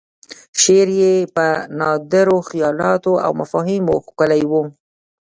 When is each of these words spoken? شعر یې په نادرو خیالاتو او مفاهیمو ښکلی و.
شعر 0.61 0.87
یې 1.01 1.13
په 1.35 1.47
نادرو 1.79 2.37
خیالاتو 2.49 3.13
او 3.25 3.31
مفاهیمو 3.41 3.95
ښکلی 4.05 4.41
و. 4.49 4.51